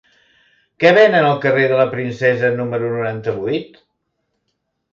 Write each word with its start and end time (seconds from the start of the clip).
Què 0.83 0.93
venen 0.97 1.27
al 1.27 1.37
carrer 1.43 1.67
de 1.73 1.77
la 1.81 1.85
Princesa 1.93 2.51
número 2.57 2.91
noranta-vuit? 2.97 3.81